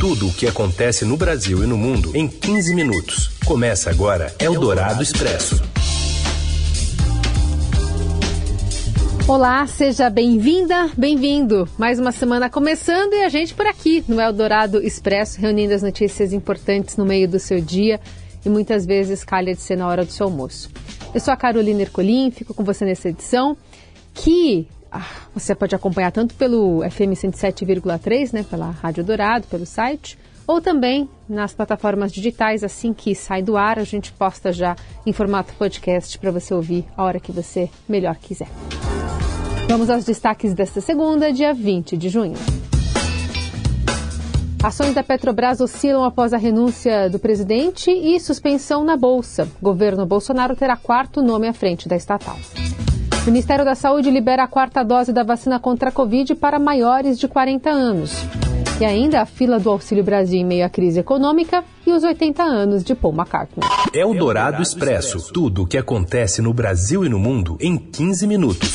[0.00, 3.32] Tudo o que acontece no Brasil e no mundo em 15 minutos.
[3.44, 5.62] Começa agora Eldorado Expresso.
[9.28, 11.68] Olá, seja bem-vinda, bem-vindo.
[11.76, 16.32] Mais uma semana começando e a gente por aqui no Eldorado Expresso, reunindo as notícias
[16.32, 18.00] importantes no meio do seu dia
[18.42, 20.70] e muitas vezes calha de ser na hora do seu almoço.
[21.12, 23.54] Eu sou a Carolina Ercolim, fico com você nessa edição
[24.14, 30.18] que ah, você pode acompanhar tanto pelo FM 107,3, né, pela Rádio Dourado, pelo site,
[30.46, 32.64] ou também nas plataformas digitais.
[32.64, 34.74] Assim que sai do ar, a gente posta já
[35.06, 38.48] em formato podcast para você ouvir a hora que você melhor quiser.
[39.68, 42.34] Vamos aos destaques desta segunda, dia 20 de junho.
[44.62, 49.48] Ações da Petrobras oscilam após a renúncia do presidente e suspensão na Bolsa.
[49.62, 52.36] Governo Bolsonaro terá quarto nome à frente da estatal.
[53.22, 57.18] O Ministério da Saúde libera a quarta dose da vacina contra a Covid para maiores
[57.18, 58.12] de 40 anos.
[58.80, 62.42] E ainda a fila do Auxílio Brasil em meio à crise econômica e os 80
[62.42, 63.68] anos de Paul McCartney.
[63.92, 65.30] É o Dourado Expresso.
[65.34, 68.72] Tudo o que acontece no Brasil e no mundo em 15 minutos.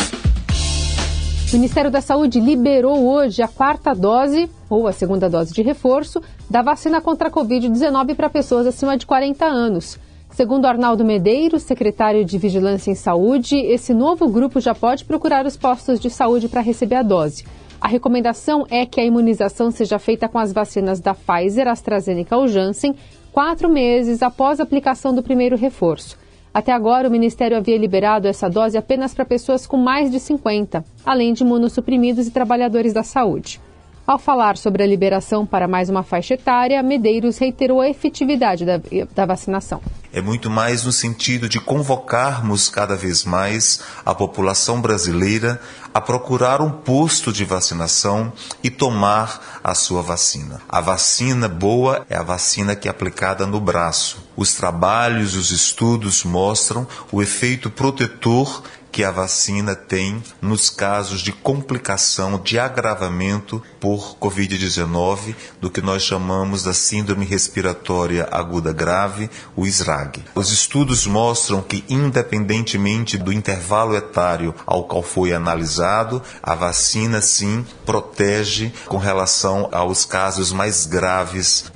[1.51, 6.21] O Ministério da Saúde liberou hoje a quarta dose, ou a segunda dose de reforço,
[6.47, 9.97] da vacina contra a Covid-19 para pessoas acima de 40 anos.
[10.35, 15.55] Segundo Arnaldo Medeiros, secretário de Vigilância em Saúde, esse novo grupo já pode procurar os
[15.55, 17.45] postos de saúde para receber a dose.
[17.79, 22.49] A recomendação é que a imunização seja feita com as vacinas da Pfizer, AstraZeneca ou
[22.49, 22.93] Janssen,
[23.31, 26.17] quatro meses após a aplicação do primeiro reforço.
[26.53, 30.83] Até agora, o Ministério havia liberado essa dose apenas para pessoas com mais de 50,
[31.05, 33.61] além de imunossuprimidos e trabalhadores da saúde.
[34.07, 38.79] Ao falar sobre a liberação para mais uma faixa etária, Medeiros reiterou a efetividade da,
[39.15, 39.81] da, vacinação.
[40.13, 45.59] É muito mais no sentido de convocarmos cada vez mais a população brasileira
[45.91, 48.31] a procurar um posto de vacinação
[48.63, 50.61] e tomar a sua vacina.
[50.69, 54.23] A vacina boa é a vacina que é aplicada no braço.
[54.37, 58.61] Os trabalhos, os estudos mostram o efeito protetor
[58.95, 66.01] que a vacina tem nos casos de complicação, de agravamento por Covid-19, do que nós
[66.01, 70.23] chamamos da Síndrome Respiratória Aguda Grave, o SRAG.
[70.33, 77.65] Os estudos mostram que, independentemente do intervalo etário ao qual foi analisado, a vacina sim
[77.85, 81.69] protege com relação aos casos mais graves.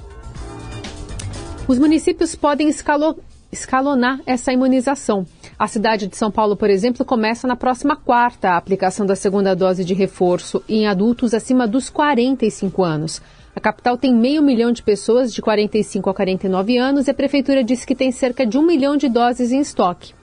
[1.68, 2.74] Os municípios podem
[3.52, 5.28] escalonar essa imunização.
[5.60, 9.54] A cidade de São Paulo, por exemplo, começa na próxima quarta a aplicação da segunda
[9.54, 13.22] dose de reforço em adultos acima dos 45 anos.
[13.54, 17.62] A capital tem meio milhão de pessoas de 45 a 49 anos e a prefeitura
[17.62, 20.14] disse que tem cerca de um milhão de doses em estoque.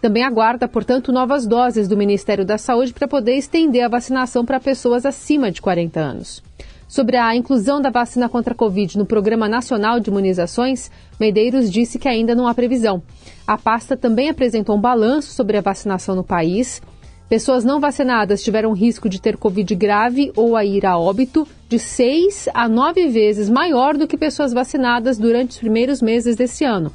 [0.00, 4.58] Também aguarda, portanto, novas doses do Ministério da Saúde para poder estender a vacinação para
[4.58, 6.42] pessoas acima de 40 anos.
[6.88, 10.90] Sobre a inclusão da vacina contra a Covid no Programa Nacional de Imunizações,
[11.20, 13.02] Medeiros disse que ainda não há previsão.
[13.46, 16.80] A pasta também apresentou um balanço sobre a vacinação no país.
[17.28, 21.78] Pessoas não vacinadas tiveram risco de ter Covid grave ou a ir a óbito de
[21.78, 26.90] seis a nove vezes maior do que pessoas vacinadas durante os primeiros meses desse ano.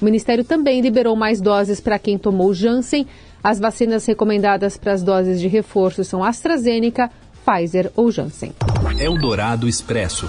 [0.00, 3.06] O Ministério também liberou mais doses para quem tomou Janssen.
[3.42, 7.10] As vacinas recomendadas para as doses de reforço são AstraZeneca,
[7.48, 8.52] Pfizer ou Janssen.
[9.00, 10.28] Eldorado Expresso.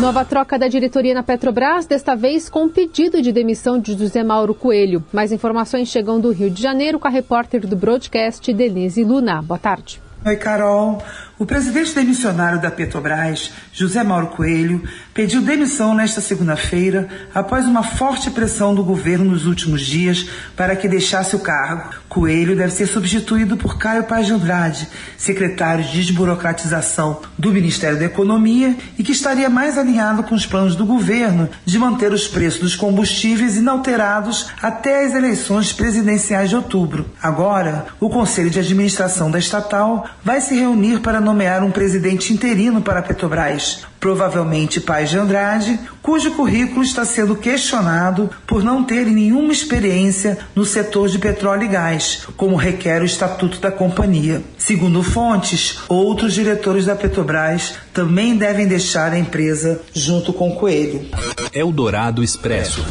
[0.00, 4.52] Nova troca da diretoria na Petrobras, desta vez com pedido de demissão de José Mauro
[4.52, 5.04] Coelho.
[5.12, 9.40] Mais informações chegam do Rio de Janeiro com a repórter do broadcast Denise Luna.
[9.40, 10.02] Boa tarde.
[10.26, 11.00] Oi, Carol.
[11.40, 14.84] O presidente demissionário da Petrobras, José Mauro Coelho,
[15.14, 20.86] pediu demissão nesta segunda-feira após uma forte pressão do governo nos últimos dias para que
[20.86, 21.94] deixasse o cargo.
[22.10, 24.86] Coelho deve ser substituído por Caio Paz de Andrade,
[25.16, 30.76] secretário de desburocratização do Ministério da Economia e que estaria mais alinhado com os planos
[30.76, 37.06] do governo de manter os preços dos combustíveis inalterados até as eleições presidenciais de outubro.
[37.22, 42.82] Agora, o Conselho de Administração da estatal vai se reunir para nomear um presidente interino
[42.82, 49.06] para a Petrobras, provavelmente Paz de Andrade, cujo currículo está sendo questionado por não ter
[49.06, 54.42] nenhuma experiência no setor de petróleo e gás, como requer o estatuto da companhia.
[54.58, 61.06] Segundo fontes, outros diretores da Petrobras também devem deixar a empresa junto com Coelho.
[61.52, 62.84] Eldorado Expresso.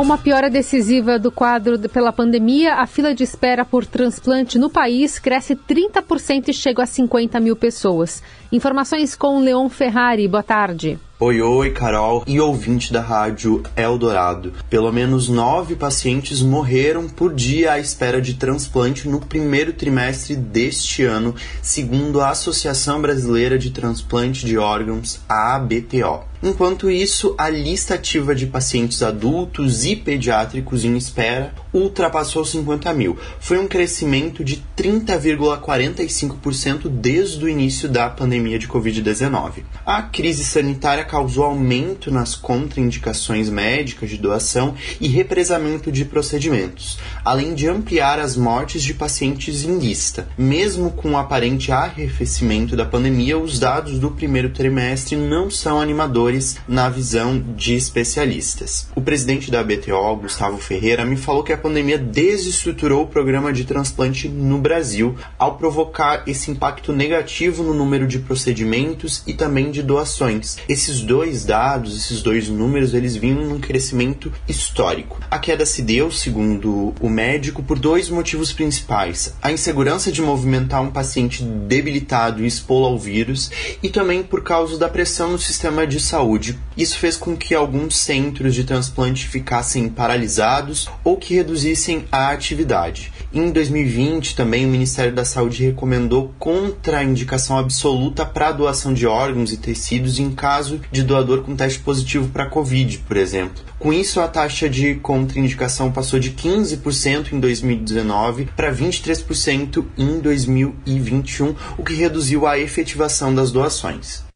[0.00, 4.70] Com uma piora decisiva do quadro pela pandemia, a fila de espera por transplante no
[4.70, 8.22] país cresce 30% e chega a 50 mil pessoas.
[8.50, 10.26] Informações com Leon Ferrari.
[10.26, 10.98] Boa tarde.
[11.18, 14.54] Oi, oi, Carol e ouvinte da rádio Eldorado.
[14.70, 21.04] Pelo menos nove pacientes morreram por dia à espera de transplante no primeiro trimestre deste
[21.04, 26.29] ano, segundo a Associação Brasileira de Transplante de Órgãos, a ABTO.
[26.42, 33.18] Enquanto isso, a lista ativa de pacientes adultos e pediátricos em espera ultrapassou 50 mil.
[33.38, 39.64] Foi um crescimento de 30,45% desde o início da pandemia de Covid-19.
[39.84, 47.52] A crise sanitária causou aumento nas contraindicações médicas de doação e represamento de procedimentos, além
[47.54, 50.26] de ampliar as mortes de pacientes em lista.
[50.38, 56.29] Mesmo com o aparente arrefecimento da pandemia, os dados do primeiro trimestre não são animadores
[56.68, 58.88] na visão de especialistas.
[58.94, 63.64] O presidente da BTO, Gustavo Ferreira, me falou que a pandemia desestruturou o programa de
[63.64, 69.82] transplante no Brasil ao provocar esse impacto negativo no número de procedimentos e também de
[69.82, 70.58] doações.
[70.68, 75.18] Esses dois dados, esses dois números, eles vinham num crescimento histórico.
[75.30, 80.82] A queda se deu, segundo o médico, por dois motivos principais: a insegurança de movimentar
[80.82, 83.50] um paciente debilitado e expô-lo ao vírus,
[83.82, 86.58] e também por causa da pressão no sistema de saúde saúde.
[86.76, 93.10] Isso fez com que alguns centros de transplante ficassem paralisados ou que reduzissem a atividade.
[93.32, 99.52] Em 2020, também o Ministério da Saúde recomendou contraindicação absoluta para a doação de órgãos
[99.52, 103.62] e tecidos em caso de doador com teste positivo para Covid, por exemplo.
[103.78, 111.54] Com isso, a taxa de contraindicação passou de 15% em 2019 para 23% em 2021,
[111.78, 114.29] o que reduziu a efetivação das doações.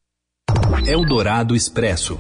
[0.87, 2.19] Eldorado Expresso.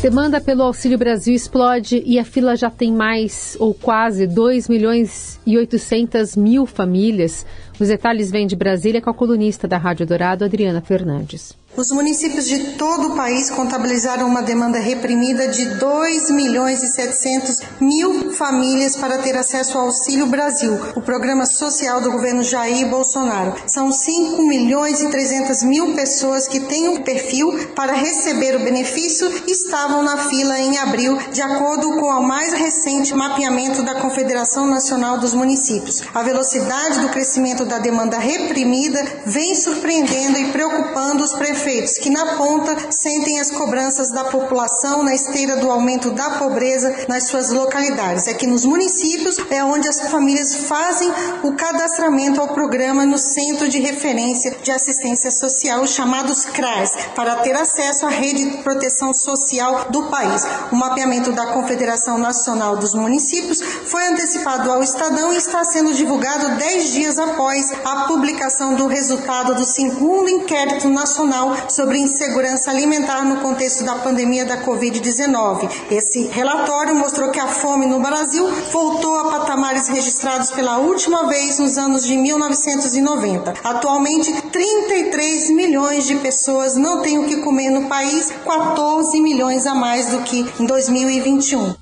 [0.00, 5.40] Demanda pelo Auxílio Brasil explode e a fila já tem mais ou quase 2 milhões
[5.44, 7.44] e 800 mil famílias.
[7.80, 11.54] Os detalhes vêm de Brasília com a colunista da Rádio Dourado, Adriana Fernandes.
[11.76, 17.60] Os municípios de todo o país contabilizaram uma demanda reprimida de 2 milhões e 700
[17.80, 23.54] mil famílias para ter acesso ao Auxílio Brasil, o programa social do governo Jair Bolsonaro.
[23.68, 29.30] São 5 milhões e 300 mil pessoas que têm um perfil para receber o benefício
[29.46, 34.66] e estavam na fila em abril, de acordo com o mais recente mapeamento da Confederação
[34.66, 36.02] Nacional dos Municípios.
[36.12, 42.36] A velocidade do crescimento da demanda reprimida vem surpreendendo e preocupando os prefeitos que na
[42.36, 48.26] ponta sentem as cobranças da população na esteira do aumento da pobreza nas suas localidades.
[48.26, 51.10] É que nos municípios é onde as famílias fazem
[51.42, 57.54] o cadastramento ao programa no Centro de Referência de Assistência Social, chamados CRAS, para ter
[57.54, 60.46] acesso à rede de proteção social do país.
[60.72, 66.56] O mapeamento da Confederação Nacional dos Municípios foi antecipado ao Estadão e está sendo divulgado
[66.56, 73.40] dez dias após a publicação do resultado do segundo inquérito nacional sobre insegurança alimentar no
[73.40, 75.68] contexto da pandemia da Covid-19.
[75.90, 81.58] Esse relatório mostrou que a fome no Brasil voltou a patamares registrados pela última vez
[81.58, 83.54] nos anos de 1990.
[83.64, 89.74] Atualmente, 33 milhões de pessoas não têm o que comer no país, 14 milhões a
[89.74, 91.74] mais do que em 2021.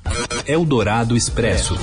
[0.46, 1.76] Eldorado Expresso.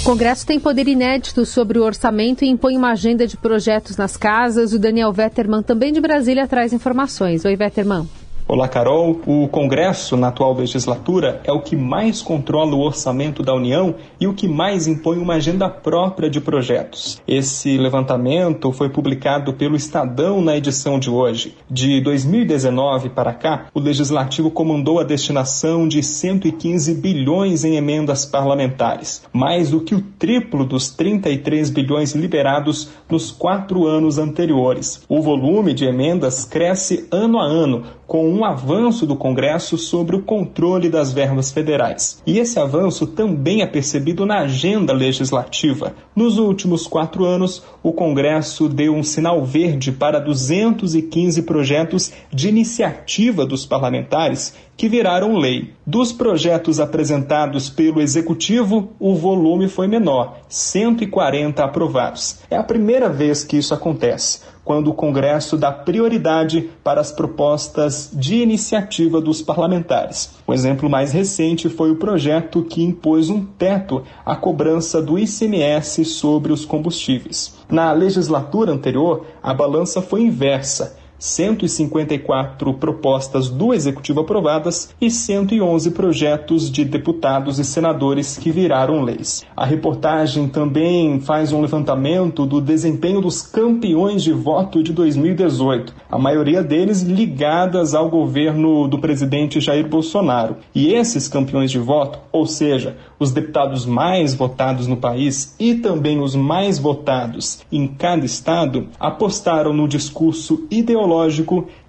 [0.00, 4.16] O Congresso tem poder inédito sobre o orçamento e impõe uma agenda de projetos nas
[4.16, 4.72] casas.
[4.72, 7.44] O Daniel Vetterman, também de Brasília, traz informações.
[7.44, 8.08] Oi, Vetterman.
[8.52, 9.20] Olá, Carol.
[9.28, 14.26] O Congresso, na atual legislatura, é o que mais controla o orçamento da União e
[14.26, 17.22] o que mais impõe uma agenda própria de projetos.
[17.28, 21.56] Esse levantamento foi publicado pelo Estadão na edição de hoje.
[21.70, 29.22] De 2019 para cá, o Legislativo comandou a destinação de 115 bilhões em emendas parlamentares,
[29.32, 35.04] mais do que o triplo dos 33 bilhões liberados nos quatro anos anteriores.
[35.08, 40.22] O volume de emendas cresce ano a ano, com um avanço do Congresso sobre o
[40.22, 42.20] controle das verbas federais.
[42.26, 45.94] E esse avanço também é percebido na agenda legislativa.
[46.16, 53.46] Nos últimos quatro anos, o Congresso deu um sinal verde para 215 projetos de iniciativa
[53.46, 55.74] dos parlamentares que viraram lei.
[55.86, 62.38] Dos projetos apresentados pelo Executivo, o volume foi menor, 140 aprovados.
[62.50, 68.10] É a primeira vez que isso acontece quando o Congresso dá prioridade para as propostas
[68.14, 70.30] de iniciativa dos parlamentares.
[70.46, 76.04] O exemplo mais recente foi o projeto que impôs um teto à cobrança do ICMS
[76.06, 77.54] sobre os combustíveis.
[77.68, 80.99] Na legislatura anterior, a balança foi inversa.
[81.20, 89.44] 154 propostas do Executivo aprovadas e 111 projetos de deputados e senadores que viraram leis.
[89.54, 96.18] A reportagem também faz um levantamento do desempenho dos campeões de voto de 2018, a
[96.18, 100.56] maioria deles ligadas ao governo do presidente Jair Bolsonaro.
[100.74, 106.20] E esses campeões de voto, ou seja, os deputados mais votados no país e também
[106.20, 111.09] os mais votados em cada estado, apostaram no discurso ideológico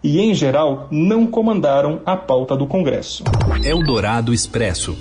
[0.03, 3.23] e, em geral, não comandaram a pauta do Congresso.
[3.63, 4.97] Eldorado Expresso.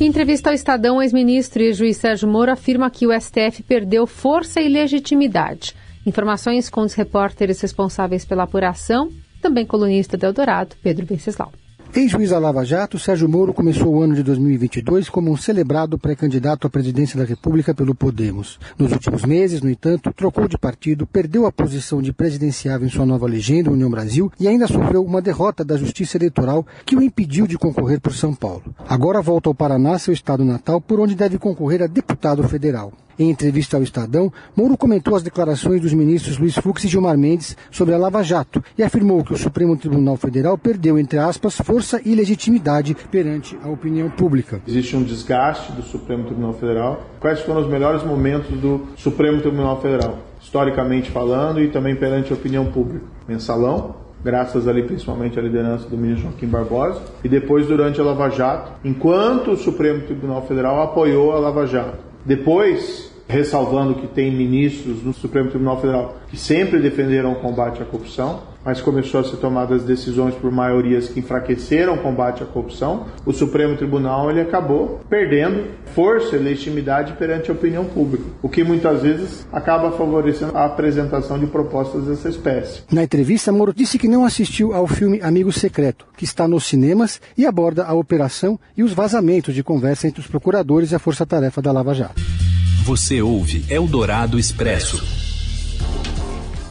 [0.00, 4.06] Em entrevista ao Estadão, o ex-ministro e juiz Sérgio Moro afirma que o STF perdeu
[4.06, 5.74] força e legitimidade.
[6.06, 9.10] Informações com os repórteres responsáveis pela apuração,
[9.42, 11.52] também colunista do Eldorado, Pedro Venceslau.
[11.92, 16.64] Ex-juiz da Lava Jato, Sérgio Moro começou o ano de 2022 como um celebrado pré-candidato
[16.64, 18.60] à presidência da República pelo Podemos.
[18.78, 23.04] Nos últimos meses, no entanto, trocou de partido, perdeu a posição de presidenciável em sua
[23.04, 27.44] nova legenda, União Brasil, e ainda sofreu uma derrota da Justiça Eleitoral que o impediu
[27.44, 28.72] de concorrer por São Paulo.
[28.88, 32.92] Agora volta ao Paraná, seu estado natal, por onde deve concorrer a deputado federal.
[33.20, 37.54] Em entrevista ao Estadão, Moro comentou as declarações dos ministros Luiz Fux e Gilmar Mendes
[37.70, 42.00] sobre a Lava Jato e afirmou que o Supremo Tribunal Federal perdeu, entre aspas, força
[42.02, 44.62] e legitimidade perante a opinião pública.
[44.66, 47.02] Existe um desgaste do Supremo Tribunal Federal.
[47.20, 50.20] Quais foram os melhores momentos do Supremo Tribunal Federal?
[50.40, 53.04] Historicamente falando e também perante a opinião pública.
[53.28, 58.30] Mensalão, graças ali principalmente à liderança do ministro Joaquim Barbosa, e depois durante a Lava
[58.30, 62.08] Jato, enquanto o Supremo Tribunal Federal apoiou a Lava Jato.
[62.24, 67.84] Depois, ressalvando que tem ministros no Supremo Tribunal Federal que sempre defenderam o combate à
[67.84, 73.06] corrupção, mas começou a ser tomadas decisões por maiorias que enfraqueceram o combate à corrupção.
[73.24, 78.62] O Supremo Tribunal ele acabou perdendo força e legitimidade perante a opinião pública, o que
[78.62, 82.82] muitas vezes acaba favorecendo a apresentação de propostas dessa espécie.
[82.92, 87.20] Na entrevista, Moro disse que não assistiu ao filme Amigo Secreto, que está nos cinemas
[87.36, 91.62] e aborda a operação e os vazamentos de conversa entre os procuradores e a força-tarefa
[91.62, 92.39] da Lava Jato.
[92.82, 95.04] Você ouve Eldorado Expresso.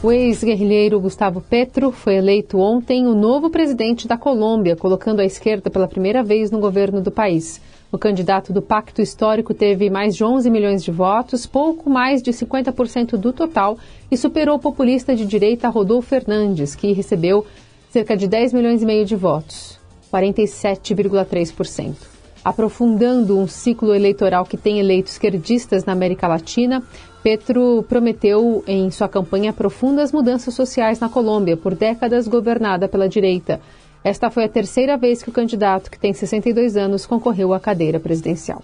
[0.02, 5.70] O ex-guerrilheiro Gustavo Petro foi eleito ontem o novo presidente da Colômbia, colocando a esquerda
[5.70, 7.60] pela primeira vez no governo do país.
[7.92, 12.32] O candidato do Pacto Histórico teve mais de 11 milhões de votos, pouco mais de
[12.32, 13.78] 50% do total,
[14.10, 17.46] e superou o populista de direita Rodolfo Fernandes, que recebeu
[17.88, 19.78] cerca de 10 milhões e meio de votos,
[20.12, 22.09] 47,3%
[22.44, 26.82] aprofundando um ciclo eleitoral que tem eleito esquerdistas na América Latina,
[27.22, 33.60] Petro prometeu em sua campanha profundas mudanças sociais na Colômbia, por décadas governada pela direita.
[34.02, 38.00] Esta foi a terceira vez que o candidato, que tem 62 anos, concorreu à cadeira
[38.00, 38.62] presidencial.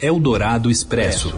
[0.00, 1.34] Eldorado Expresso.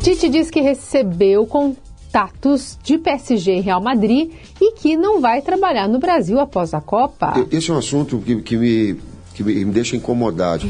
[0.00, 5.88] Tite diz que recebeu contatos de PSG e Real Madrid e que não vai trabalhar
[5.88, 7.34] no Brasil após a Copa.
[7.50, 8.96] Esse é um assunto que, que me
[9.36, 10.66] que me deixa incomodado.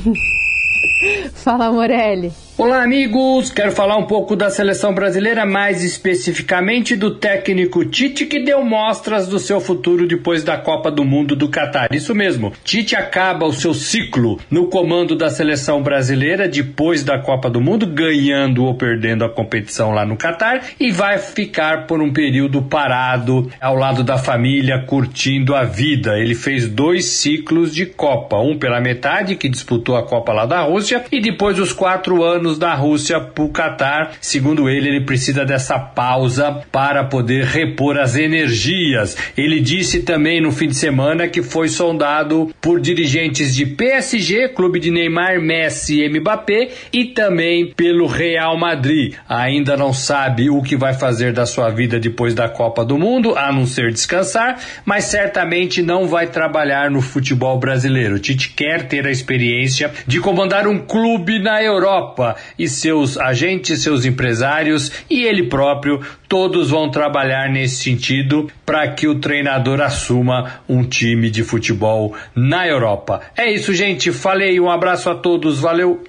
[1.35, 2.33] Fala, Morelli.
[2.59, 3.51] Olá, amigos!
[3.51, 9.29] Quero falar um pouco da seleção brasileira, mais especificamente do técnico Tite, que deu mostras
[9.29, 11.89] do seu futuro depois da Copa do Mundo do Catar.
[11.93, 17.51] Isso mesmo, Tite acaba o seu ciclo no comando da seleção brasileira depois da Copa
[17.51, 22.11] do Mundo, ganhando ou perdendo a competição lá no Catar, e vai ficar por um
[22.11, 26.19] período parado ao lado da família, curtindo a vida.
[26.19, 30.63] Ele fez dois ciclos de Copa, um pela metade, que disputou a Copa lá da
[30.63, 34.13] Rússia, e depois os quatro anos anos da Rússia para o Catar.
[34.21, 39.17] Segundo ele, ele precisa dessa pausa para poder repor as energias.
[39.37, 44.79] Ele disse também no fim de semana que foi sondado por dirigentes de PSG, clube
[44.79, 49.15] de Neymar, Messi e Mbappé, e também pelo Real Madrid.
[49.29, 53.37] Ainda não sabe o que vai fazer da sua vida depois da Copa do Mundo,
[53.37, 58.19] a não ser descansar, mas certamente não vai trabalhar no futebol brasileiro.
[58.19, 64.05] Tite quer ter a experiência de comandar um clube na Europa e seus agentes, seus
[64.05, 70.85] empresários e ele próprio, todos vão trabalhar nesse sentido para que o treinador assuma um
[70.85, 73.21] time de futebol na Europa.
[73.37, 74.13] É isso, gente.
[74.13, 76.05] Falei, um abraço a todos, valeu.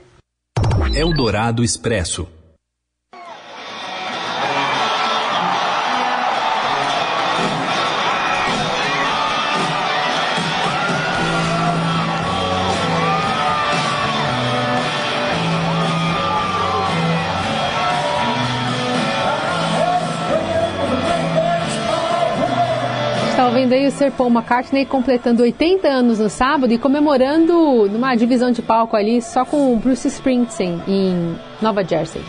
[0.93, 2.36] Eldorado Expresso.
[23.51, 28.51] Vendo aí o Sir Paul McCartney completando 80 anos no sábado e comemorando numa divisão
[28.51, 32.21] de palco ali só com o Bruce Springsteen em Nova Jersey.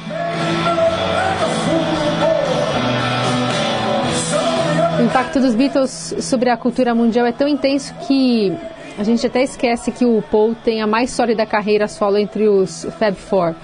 [4.98, 8.52] O impacto dos Beatles sobre a cultura mundial é tão intenso que
[8.98, 12.84] a gente até esquece que o Paul tem a mais sólida carreira solo entre os
[12.98, 13.54] Fab Four.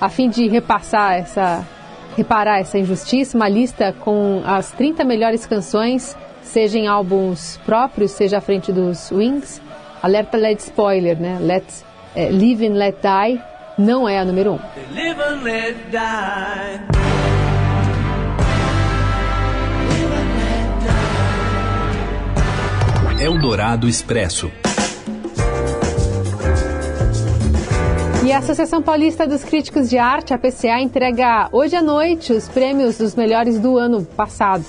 [0.00, 1.66] A fim de repassar essa,
[2.16, 8.38] reparar essa injustiça, uma lista com as 30 melhores canções, seja em álbuns próprios, seja
[8.38, 9.60] à frente dos Wings.
[10.02, 11.38] Alerta LED spoiler, né?
[11.40, 11.64] Let,
[12.14, 13.40] é, Live and Let Die
[13.78, 14.54] não é a número 1.
[14.54, 14.60] Um.
[23.20, 24.50] Eldorado Expresso.
[28.24, 32.48] E a Associação Paulista dos Críticos de Arte, a PCA, entrega hoje à noite os
[32.48, 34.64] prêmios dos melhores do ano passado.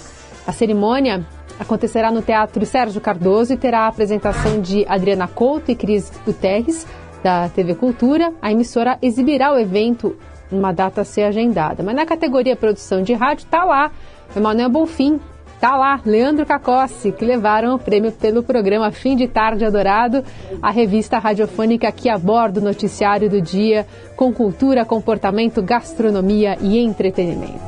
[0.46, 1.26] A cerimônia
[1.60, 6.86] acontecerá no Teatro Sérgio Cardoso e terá a apresentação de Adriana Couto e Cris Guterres,
[7.24, 8.34] da TV Cultura.
[8.42, 10.16] A emissora exibirá o evento
[10.52, 11.84] numa data a ser agendada.
[11.84, 13.92] Mas na categoria produção de rádio está lá
[14.36, 15.20] Emanuel Bonfim,
[15.60, 20.24] Tá lá, Leandro Cacossi, que levaram o prêmio pelo programa Fim de Tarde Adorado,
[20.62, 27.60] a revista radiofônica que aborda o noticiário do dia com cultura, comportamento, gastronomia e entretenimento.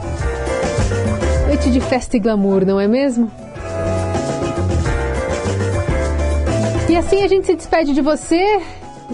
[1.47, 3.48] Noite de festa e glamour, não é mesmo?
[6.99, 8.61] Assim a gente se despede de você.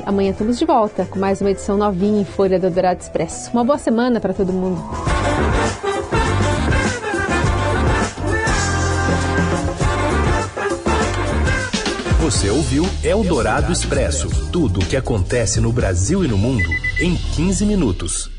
[0.05, 3.51] Amanhã estamos de volta com mais uma edição novinha em Folha do Dourado Expresso.
[3.51, 4.81] Uma boa semana para todo mundo.
[12.21, 16.67] Você ouviu Eldorado Expresso tudo o que acontece no Brasil e no mundo
[16.99, 18.34] em 15 minutos.